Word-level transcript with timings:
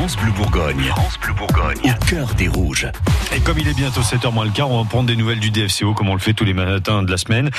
France 0.00 0.16
Bleu 0.16 0.32
Bourgogne. 0.32 0.84
France 0.96 1.18
Bleu 1.20 1.34
Bourgogne. 1.34 1.76
Au 1.84 2.04
cœur 2.06 2.34
des 2.34 2.48
rouges. 2.48 2.88
Et 3.36 3.40
comme 3.40 3.58
il 3.58 3.68
est 3.68 3.74
bientôt 3.74 4.00
7h 4.00 4.32
moins 4.32 4.46
le 4.46 4.50
quart, 4.50 4.70
on 4.70 4.82
va 4.82 4.88
prendre 4.88 5.06
des 5.06 5.14
nouvelles 5.14 5.40
du 5.40 5.50
DFCO 5.50 5.92
comme 5.92 6.08
on 6.08 6.14
le 6.14 6.20
fait 6.20 6.32
tous 6.32 6.46
les 6.46 6.54
matins 6.54 7.02
de 7.02 7.10
la 7.10 7.18
semaine. 7.18 7.50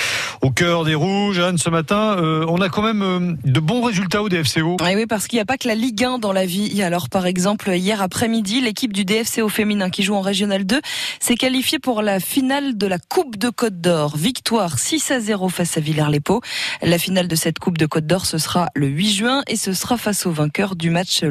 Au 0.41 0.49
cœur 0.49 0.83
des 0.83 0.95
rouges, 0.95 1.37
Anne, 1.37 1.59
ce 1.59 1.69
matin, 1.69 2.17
euh, 2.17 2.43
on 2.49 2.59
a 2.59 2.69
quand 2.69 2.81
même 2.81 3.03
euh, 3.03 3.35
de 3.45 3.59
bons 3.59 3.83
résultats 3.83 4.23
au 4.23 4.27
DFCO. 4.27 4.77
Oui, 4.81 4.95
oui, 4.95 5.05
parce 5.05 5.27
qu'il 5.27 5.37
n'y 5.37 5.41
a 5.41 5.45
pas 5.45 5.59
que 5.59 5.67
la 5.67 5.75
Ligue 5.75 6.03
1 6.03 6.17
dans 6.17 6.33
la 6.33 6.47
vie. 6.47 6.81
Alors, 6.81 7.09
par 7.09 7.27
exemple, 7.27 7.69
hier 7.75 8.01
après-midi, 8.01 8.59
l'équipe 8.59 8.91
du 8.91 9.05
DFCO 9.05 9.47
féminin 9.47 9.91
qui 9.91 10.01
joue 10.01 10.15
en 10.15 10.21
Régional 10.21 10.65
2 10.65 10.81
s'est 11.19 11.35
qualifiée 11.35 11.77
pour 11.77 12.01
la 12.01 12.19
finale 12.19 12.75
de 12.75 12.87
la 12.87 12.97
Coupe 12.97 13.37
de 13.37 13.51
Côte 13.51 13.79
d'Or. 13.81 14.17
Victoire 14.17 14.79
6 14.79 15.11
à 15.11 15.19
0 15.19 15.47
face 15.49 15.77
à 15.77 15.79
Villers-les-Paux. 15.79 16.41
La 16.81 16.97
finale 16.97 17.27
de 17.27 17.35
cette 17.35 17.59
Coupe 17.59 17.77
de 17.77 17.85
Côte 17.85 18.07
d'Or, 18.07 18.25
ce 18.25 18.39
sera 18.39 18.69
le 18.73 18.87
8 18.87 19.13
juin 19.13 19.43
et 19.45 19.57
ce 19.57 19.73
sera 19.73 19.97
face 19.97 20.25
au 20.25 20.31
vainqueur 20.31 20.75
du 20.75 20.89
match 20.89 21.21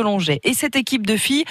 Longvie-Is-Selonget. 0.00 0.40
Et 0.44 0.54
cette 0.54 0.76
équipe 0.76 1.06
de 1.06 1.16
filles, 1.16 1.44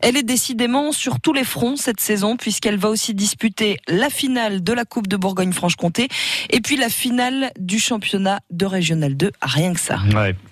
elle 0.00 0.16
est 0.16 0.22
décidément 0.22 0.92
sur 0.92 1.20
tous 1.20 1.32
les 1.32 1.44
fronts 1.44 1.76
cette 1.76 2.00
saison 2.00 2.36
puisqu'elle 2.36 2.76
va 2.76 2.88
aussi 2.88 3.14
disputer 3.14 3.78
la 3.88 4.10
finale 4.10 4.62
de 4.62 4.72
la 4.72 4.84
Coupe 4.84 5.06
de 5.06 5.16
Bourgogne-Franche-Comté 5.16 6.08
et 6.50 6.60
puis 6.60 6.76
la 6.76 6.88
finale 6.88 7.52
du 7.58 7.78
championnat 7.78 8.40
de 8.50 8.66
Régional 8.66 9.16
2. 9.16 9.30
Rien 9.42 9.74
que 9.74 9.80
ça. 9.80 9.98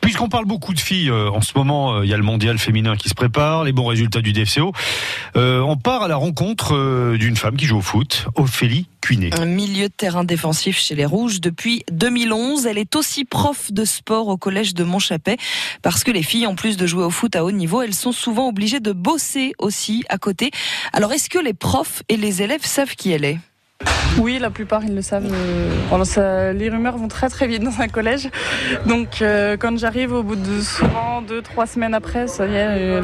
Puisqu'on 0.00 0.28
parle 0.28 0.46
beaucoup 0.46 0.74
de 0.74 0.80
filles 0.80 1.10
euh, 1.10 1.30
en 1.30 1.40
ce 1.40 1.52
moment, 1.56 1.94
euh, 1.94 2.04
il 2.04 2.10
y 2.10 2.14
a 2.14 2.16
le 2.16 2.22
mondial 2.22 2.58
féminin 2.58 2.96
qui 2.96 3.08
se 3.08 3.14
prépare, 3.14 3.64
les 3.64 3.72
bons 3.72 3.86
résultats 3.86 4.20
du 4.20 4.32
DFCO. 4.32 4.72
Euh, 5.36 5.60
on 5.60 5.76
part 5.76 6.02
à 6.02 6.08
la 6.08 6.16
rencontre 6.16 7.16
d'une 7.16 7.36
femme 7.36 7.56
qui 7.56 7.66
joue 7.66 7.78
au 7.78 7.82
foot, 7.82 8.26
Ophélie 8.34 8.86
Un 9.32 9.46
milieu 9.46 9.88
de 9.88 9.92
terrain 9.92 10.22
défensif 10.22 10.78
chez 10.78 10.94
les 10.94 11.06
Rouges 11.06 11.40
depuis 11.40 11.82
2011. 11.90 12.66
Elle 12.66 12.76
est 12.76 12.94
aussi 12.94 13.24
prof 13.24 13.72
de 13.72 13.86
sport 13.86 14.28
au 14.28 14.36
collège 14.36 14.74
de 14.74 14.84
Montchapet 14.84 15.38
parce 15.80 16.04
que 16.04 16.10
les 16.10 16.22
filles, 16.22 16.46
en 16.46 16.54
plus 16.54 16.76
de 16.76 16.86
jouer 16.86 17.04
au 17.04 17.10
foot 17.10 17.34
à 17.34 17.44
haut 17.44 17.50
niveau, 17.50 17.80
elles 17.80 17.94
sont 17.94 18.12
souvent 18.12 18.48
obligées 18.48 18.80
de 18.80 18.92
bosser 18.92 19.54
aussi 19.58 20.04
à 20.10 20.18
côté. 20.18 20.50
Alors, 20.92 21.12
est-ce 21.12 21.30
que 21.30 21.38
les 21.38 21.54
profs 21.54 22.02
et 22.10 22.18
les 22.18 22.42
élèves 22.42 22.64
savent 22.64 22.96
qui 22.96 23.10
elle 23.10 23.24
est? 23.24 23.38
Oui, 24.18 24.38
la 24.40 24.50
plupart 24.50 24.82
ils 24.84 24.94
le 24.94 25.02
savent. 25.02 25.26
euh, 25.32 26.04
ça- 26.04 26.52
les 26.52 26.68
rumeurs 26.70 26.96
vont 26.96 27.08
très 27.08 27.28
très 27.28 27.46
vite 27.46 27.62
dans 27.62 27.80
un 27.80 27.88
collège. 27.88 28.28
Donc 28.86 29.22
euh, 29.22 29.56
quand 29.58 29.78
j'arrive 29.78 30.12
au 30.12 30.22
bout 30.22 30.36
de 30.36 30.60
souvent 30.60 31.22
deux 31.26 31.40
trois 31.42 31.66
semaines 31.66 31.94
après, 31.94 32.26
ça 32.26 32.46
y 32.46 32.50
est, 32.54 32.66
euh, 32.68 33.00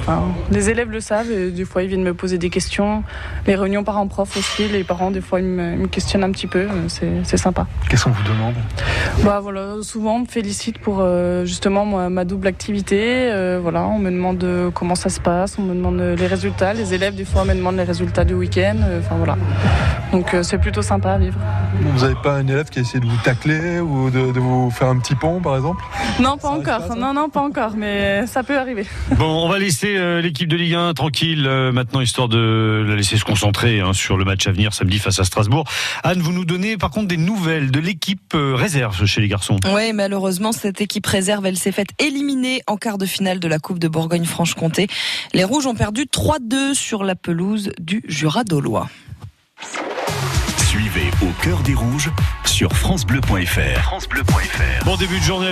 enfin, 0.00 0.22
les 0.50 0.70
élèves 0.70 0.90
le 0.90 1.00
savent. 1.00 1.30
Et 1.30 1.50
des 1.50 1.64
fois 1.64 1.82
ils 1.82 1.88
viennent 1.88 2.02
me 2.02 2.14
poser 2.14 2.38
des 2.38 2.50
questions. 2.50 3.04
Les 3.46 3.54
réunions 3.54 3.84
parents-prof 3.84 4.36
aussi, 4.36 4.66
les 4.68 4.82
parents 4.82 5.10
des 5.10 5.20
fois 5.20 5.40
ils 5.40 5.46
me, 5.46 5.72
ils 5.74 5.78
me 5.78 5.86
questionnent 5.88 6.24
un 6.24 6.32
petit 6.32 6.46
peu. 6.48 6.66
C'est 6.88 7.36
sympa. 7.36 7.66
Qu'est-ce 7.88 8.04
qu'on 8.04 8.10
vous 8.10 8.24
demande? 8.24 8.54
Bah 9.24 9.40
voilà, 9.40 9.74
souvent 9.82 10.16
on 10.16 10.20
me 10.20 10.26
félicite 10.26 10.78
pour 10.78 10.98
euh, 11.00 11.44
justement 11.44 11.84
moi, 11.84 12.08
ma 12.08 12.24
double 12.24 12.46
activité. 12.48 13.30
Euh, 13.30 13.60
voilà, 13.62 13.84
on 13.84 13.98
me 13.98 14.10
demande 14.10 14.44
comment 14.74 14.94
ça 14.96 15.10
se 15.10 15.20
passe, 15.20 15.58
on 15.58 15.62
me 15.62 15.74
demande 15.74 16.00
les 16.18 16.26
résultats. 16.26 16.72
Les 16.74 16.92
élèves 16.94 17.14
des 17.14 17.24
fois 17.24 17.44
me 17.44 17.54
demandent 17.54 17.76
les 17.76 17.82
résultats 17.84 18.24
du 18.24 18.34
week-end. 18.34 18.76
Enfin 18.98 19.14
voilà. 19.16 19.36
Donc 20.12 20.34
euh, 20.34 20.42
c'est 20.42 20.58
plutôt 20.58 20.82
sympa 20.82 21.12
à 21.12 21.18
vivre. 21.18 21.38
Vous 21.80 22.00
n'avez 22.02 22.14
pas 22.22 22.34
un 22.34 22.46
élève 22.46 22.68
qui 22.70 22.78
a 22.78 22.82
essayé 22.82 23.00
de 23.00 23.06
vous 23.06 23.16
tacler 23.24 23.80
ou 23.80 24.10
de, 24.10 24.32
de 24.32 24.40
vous 24.40 24.70
faire 24.70 24.88
un 24.88 24.98
petit 24.98 25.14
pont, 25.14 25.40
par 25.40 25.56
exemple 25.56 25.84
Non, 26.20 26.36
pas 26.36 26.48
Ça 26.48 26.54
encore. 26.54 26.86
pas, 26.88 26.94
non, 26.94 27.12
non, 27.12 27.28
pas 27.28 27.42
encore, 27.42 27.72
mais 27.76 28.26
ça 28.26 28.42
peut 28.42 28.58
arriver. 28.58 28.86
Bon, 29.18 29.44
on 29.44 29.48
va 29.48 29.58
laisser 29.58 29.96
euh, 29.96 30.20
l'équipe 30.20 30.48
de 30.48 30.56
Ligue 30.56 30.74
1 30.74 30.94
tranquille 30.94 31.44
euh, 31.46 31.72
maintenant, 31.72 32.00
histoire 32.00 32.28
de 32.28 32.84
la 32.88 32.94
laisser 32.96 33.16
se 33.16 33.24
concentrer 33.24 33.80
hein, 33.80 33.92
sur 33.92 34.16
le 34.16 34.24
match 34.24 34.46
à 34.46 34.52
venir 34.52 34.72
samedi 34.72 34.98
face 34.98 35.18
à 35.18 35.24
Strasbourg. 35.24 35.64
Anne, 36.02 36.20
vous 36.20 36.32
nous 36.32 36.44
donnez 36.44 36.76
par 36.76 36.90
contre 36.90 37.08
des 37.08 37.16
nouvelles 37.16 37.70
de 37.70 37.80
l'équipe 37.80 38.32
euh, 38.34 38.54
réserve 38.54 39.04
chez 39.06 39.20
les 39.20 39.28
garçons. 39.28 39.56
Oui, 39.74 39.92
malheureusement, 39.92 40.52
cette 40.52 40.80
équipe 40.80 41.06
réserve, 41.06 41.44
elle 41.46 41.58
s'est 41.58 41.72
faite 41.72 41.88
éliminer 41.98 42.62
en 42.66 42.76
quart 42.76 42.98
de 42.98 43.06
finale 43.06 43.40
de 43.40 43.48
la 43.48 43.58
Coupe 43.58 43.78
de 43.78 43.88
Bourgogne-Franche-Comté. 43.88 44.86
Les 45.34 45.44
Rouges 45.44 45.66
ont 45.66 45.74
perdu 45.74 46.02
3-2 46.04 46.74
sur 46.74 47.04
la 47.04 47.16
pelouse 47.16 47.70
du 47.78 48.02
Jura 48.08 48.44
d'Aulois. 48.44 48.88
Au 51.22 51.30
cœur 51.42 51.60
des 51.60 51.72
rouges 51.72 52.10
sur 52.44 52.76
FranceBleu.fr. 52.76 53.80
FranceBleu.fr. 53.80 54.84
Bon 54.84 54.96
début 54.96 55.18
de 55.18 55.24
journée. 55.24 55.44